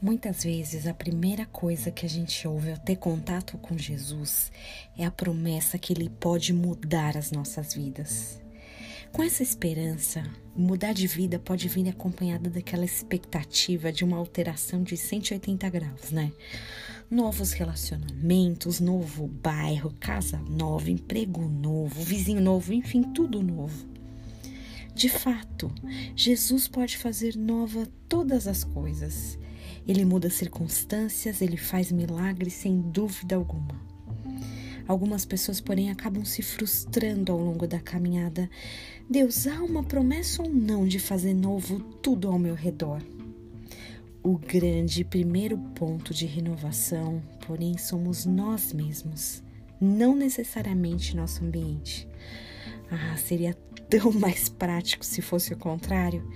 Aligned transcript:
Muitas 0.00 0.44
vezes 0.44 0.86
a 0.86 0.94
primeira 0.94 1.44
coisa 1.44 1.90
que 1.90 2.06
a 2.06 2.08
gente 2.08 2.46
ouve 2.46 2.70
ao 2.70 2.78
ter 2.78 2.94
contato 2.94 3.58
com 3.58 3.76
Jesus 3.76 4.52
é 4.96 5.04
a 5.04 5.10
promessa 5.10 5.76
que 5.76 5.92
ele 5.92 6.08
pode 6.08 6.52
mudar 6.52 7.16
as 7.16 7.32
nossas 7.32 7.74
vidas. 7.74 8.40
Com 9.12 9.24
essa 9.24 9.42
esperança, 9.42 10.22
mudar 10.54 10.92
de 10.92 11.08
vida 11.08 11.40
pode 11.40 11.66
vir 11.66 11.88
acompanhada 11.88 12.48
daquela 12.48 12.84
expectativa 12.84 13.90
de 13.90 14.04
uma 14.04 14.16
alteração 14.16 14.84
de 14.84 14.96
180 14.96 15.68
graus, 15.68 16.12
né? 16.12 16.30
Novos 17.10 17.50
relacionamentos, 17.50 18.78
novo 18.78 19.26
bairro, 19.26 19.92
casa 19.98 20.38
nova, 20.48 20.92
emprego 20.92 21.48
novo, 21.48 22.00
vizinho 22.04 22.40
novo, 22.40 22.72
enfim, 22.72 23.02
tudo 23.02 23.42
novo. 23.42 23.88
De 24.94 25.08
fato, 25.08 25.72
Jesus 26.14 26.68
pode 26.68 26.96
fazer 26.96 27.34
nova 27.34 27.88
todas 28.08 28.46
as 28.46 28.62
coisas 28.62 29.36
ele 29.88 30.04
muda 30.04 30.28
circunstâncias, 30.28 31.40
ele 31.40 31.56
faz 31.56 31.90
milagres 31.90 32.52
sem 32.52 32.78
dúvida 32.78 33.34
alguma. 33.36 33.80
Algumas 34.86 35.24
pessoas, 35.24 35.60
porém, 35.60 35.90
acabam 35.90 36.24
se 36.24 36.42
frustrando 36.42 37.32
ao 37.32 37.38
longo 37.38 37.66
da 37.66 37.80
caminhada. 37.80 38.48
Deus, 39.08 39.46
há 39.46 39.62
uma 39.62 39.82
promessa 39.82 40.42
ou 40.42 40.50
não 40.50 40.86
de 40.86 40.98
fazer 40.98 41.32
novo 41.34 41.80
tudo 42.02 42.28
ao 42.28 42.38
meu 42.38 42.54
redor? 42.54 43.02
O 44.22 44.36
grande 44.36 45.04
primeiro 45.04 45.56
ponto 45.74 46.12
de 46.12 46.26
renovação, 46.26 47.22
porém, 47.46 47.78
somos 47.78 48.26
nós 48.26 48.72
mesmos, 48.72 49.42
não 49.80 50.14
necessariamente 50.14 51.16
nosso 51.16 51.44
ambiente. 51.44 52.06
Ah, 52.90 53.16
seria 53.16 53.54
tão 53.88 54.12
mais 54.18 54.48
prático 54.48 55.04
se 55.04 55.20
fosse 55.20 55.52
o 55.52 55.58
contrário. 55.58 56.26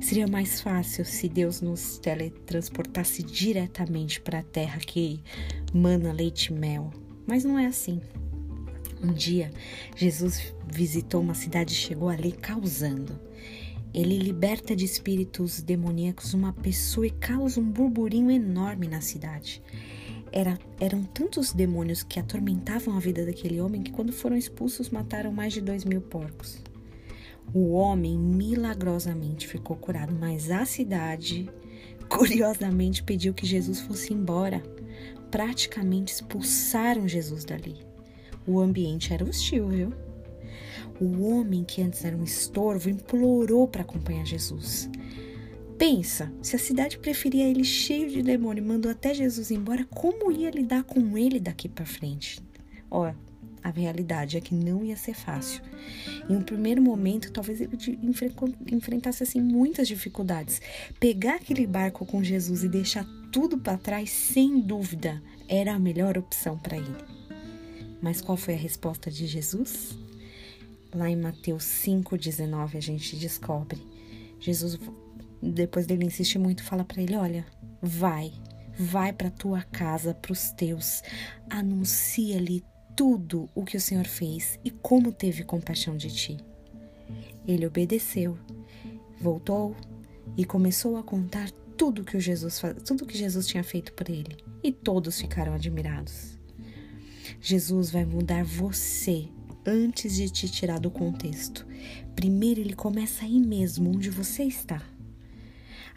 Seria 0.00 0.26
mais 0.26 0.60
fácil 0.60 1.04
se 1.04 1.28
Deus 1.28 1.60
nos 1.60 1.98
teletransportasse 1.98 3.22
diretamente 3.22 4.20
para 4.20 4.40
a 4.40 4.44
terra 4.44 4.78
que 4.78 5.20
mana 5.72 6.12
leite 6.12 6.46
e 6.46 6.52
mel. 6.52 6.90
Mas 7.26 7.44
não 7.44 7.58
é 7.58 7.66
assim. 7.66 8.00
Um 9.02 9.12
dia, 9.12 9.50
Jesus 9.94 10.54
visitou 10.66 11.20
uma 11.20 11.34
cidade 11.34 11.72
e 11.72 11.76
chegou 11.76 12.08
ali 12.08 12.32
causando. 12.32 13.20
Ele 13.94 14.18
liberta 14.18 14.76
de 14.76 14.84
espíritos 14.84 15.62
demoníacos 15.62 16.34
uma 16.34 16.52
pessoa 16.52 17.06
e 17.06 17.10
causa 17.10 17.60
um 17.60 17.70
burburinho 17.70 18.30
enorme 18.30 18.86
na 18.86 19.00
cidade. 19.00 19.62
Era, 20.30 20.58
eram 20.78 21.02
tantos 21.04 21.52
demônios 21.52 22.02
que 22.02 22.20
atormentavam 22.20 22.96
a 22.96 23.00
vida 23.00 23.24
daquele 23.24 23.60
homem 23.60 23.82
que, 23.82 23.92
quando 23.92 24.12
foram 24.12 24.36
expulsos, 24.36 24.90
mataram 24.90 25.32
mais 25.32 25.52
de 25.52 25.60
dois 25.60 25.84
mil 25.84 26.00
porcos. 26.00 26.62
O 27.54 27.72
homem 27.72 28.18
milagrosamente 28.18 29.48
ficou 29.48 29.76
curado, 29.76 30.14
mas 30.14 30.50
a 30.50 30.64
cidade, 30.66 31.50
curiosamente, 32.08 33.02
pediu 33.02 33.32
que 33.32 33.46
Jesus 33.46 33.80
fosse 33.80 34.12
embora. 34.12 34.62
Praticamente 35.30 36.12
expulsaram 36.12 37.08
Jesus 37.08 37.44
dali. 37.44 37.76
O 38.46 38.60
ambiente 38.60 39.12
era 39.12 39.24
hostil, 39.24 39.68
viu? 39.68 39.92
O 41.00 41.22
homem 41.28 41.64
que 41.64 41.80
antes 41.80 42.04
era 42.04 42.16
um 42.16 42.24
estorvo 42.24 42.90
implorou 42.90 43.68
para 43.68 43.82
acompanhar 43.82 44.26
Jesus. 44.26 44.90
Pensa, 45.78 46.32
se 46.42 46.56
a 46.56 46.58
cidade 46.58 46.98
preferia 46.98 47.48
ele 47.48 47.62
cheio 47.62 48.10
de 48.10 48.20
demônio 48.20 48.64
e 48.64 48.66
mandou 48.66 48.90
até 48.90 49.14
Jesus 49.14 49.52
embora, 49.52 49.84
como 49.84 50.32
ia 50.32 50.50
lidar 50.50 50.82
com 50.82 51.16
ele 51.16 51.38
daqui 51.38 51.68
para 51.68 51.86
frente? 51.86 52.40
Ó, 52.90 53.14
a 53.62 53.70
realidade 53.70 54.36
é 54.36 54.40
que 54.40 54.54
não 54.54 54.84
ia 54.84 54.96
ser 54.96 55.14
fácil. 55.14 55.62
Em 56.28 56.34
um 56.34 56.42
primeiro 56.42 56.82
momento, 56.82 57.30
talvez 57.30 57.60
ele 57.60 57.78
enfrentasse 58.72 59.22
assim 59.22 59.40
muitas 59.40 59.86
dificuldades. 59.86 60.60
Pegar 60.98 61.36
aquele 61.36 61.64
barco 61.64 62.04
com 62.04 62.24
Jesus 62.24 62.64
e 62.64 62.68
deixar 62.68 63.06
tudo 63.30 63.56
para 63.56 63.78
trás, 63.78 64.10
sem 64.10 64.60
dúvida, 64.60 65.22
era 65.48 65.74
a 65.74 65.78
melhor 65.78 66.18
opção 66.18 66.58
para 66.58 66.76
ele. 66.76 67.04
Mas 68.02 68.20
qual 68.20 68.36
foi 68.36 68.54
a 68.54 68.58
resposta 68.58 69.10
de 69.10 69.26
Jesus? 69.26 69.96
Lá 70.92 71.08
em 71.08 71.16
Mateus 71.16 71.62
5:19 71.62 72.78
a 72.78 72.80
gente 72.80 73.16
descobre. 73.16 73.80
Jesus 74.40 74.78
depois 75.42 75.86
dele 75.86 76.04
insistir 76.04 76.38
muito, 76.38 76.62
fala 76.62 76.84
para 76.84 77.02
ele: 77.02 77.16
Olha, 77.16 77.46
vai, 77.80 78.32
vai 78.78 79.12
para 79.12 79.30
tua 79.30 79.62
casa, 79.62 80.14
para 80.14 80.32
os 80.32 80.50
teus, 80.50 81.02
anuncia-lhe 81.48 82.64
tudo 82.96 83.48
o 83.54 83.64
que 83.64 83.76
o 83.76 83.80
Senhor 83.80 84.06
fez 84.06 84.58
e 84.64 84.70
como 84.70 85.12
teve 85.12 85.44
compaixão 85.44 85.96
de 85.96 86.10
ti. 86.10 86.36
Ele 87.46 87.66
obedeceu, 87.66 88.36
voltou 89.20 89.76
e 90.36 90.44
começou 90.44 90.96
a 90.96 91.02
contar 91.02 91.50
tudo 91.76 92.04
que 92.04 92.18
Jesus 92.18 92.60
tudo 92.84 93.06
que 93.06 93.16
Jesus 93.16 93.46
tinha 93.46 93.62
feito 93.62 93.92
por 93.92 94.10
ele, 94.10 94.36
e 94.62 94.72
todos 94.72 95.20
ficaram 95.20 95.54
admirados. 95.54 96.36
Jesus 97.40 97.90
vai 97.90 98.04
mudar 98.04 98.44
você 98.44 99.28
antes 99.64 100.16
de 100.16 100.28
te 100.28 100.48
tirar 100.48 100.80
do 100.80 100.90
contexto. 100.90 101.66
Primeiro 102.16 102.60
ele 102.60 102.74
começa 102.74 103.24
aí 103.24 103.38
mesmo, 103.38 103.90
onde 103.90 104.10
você 104.10 104.42
está. 104.42 104.82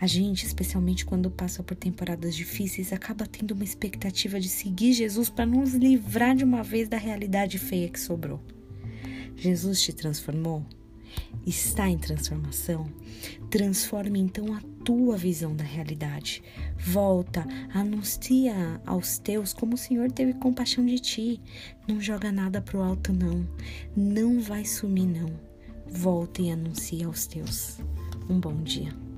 A 0.02 0.08
gente, 0.08 0.48
especialmente 0.48 1.06
quando 1.06 1.30
passa 1.30 1.62
por 1.62 1.78
temporadas 1.78 2.36
difíceis, 2.36 2.92
acaba 2.92 3.28
tendo 3.28 3.52
uma 3.52 3.64
expectativa 3.64 4.40
de 4.40 4.50
seguir 4.50 4.94
Jesus 4.94 5.30
para 5.30 5.46
nos 5.46 5.76
livrar 5.76 6.36
de 6.36 6.44
uma 6.44 6.64
vez 6.64 6.90
da 6.90 6.98
realidade 6.98 7.60
feia 7.60 7.88
que 7.88 8.00
sobrou. 8.00 8.42
Jesus 9.38 9.80
te 9.80 9.94
transformou? 9.94 10.66
Está 11.46 11.88
em 11.88 12.00
transformação? 12.00 12.92
Transforme 13.52 14.20
então 14.20 14.52
a 14.56 14.62
tua 14.84 15.16
visão 15.16 15.56
da 15.56 15.64
realidade. 15.64 16.42
Volta, 16.80 17.46
anuncia 17.72 18.82
aos 18.88 19.20
teus 19.20 19.54
como 19.54 19.76
o 19.76 19.78
Senhor 19.78 20.12
teve 20.12 20.34
compaixão 20.34 20.84
de 20.84 20.98
ti. 20.98 21.40
Não 21.88 22.02
joga 22.02 22.32
nada 22.32 22.60
pro 22.60 22.82
alto, 22.82 23.14
não. 23.14 23.48
Não 23.96 24.40
vai 24.42 24.66
sumir, 24.66 25.06
não. 25.06 25.30
Volta 25.88 26.42
e 26.42 26.50
anuncia 26.50 27.06
aos 27.06 27.28
teus. 27.28 27.78
Um 28.28 28.40
bom 28.40 28.64
dia. 28.64 29.11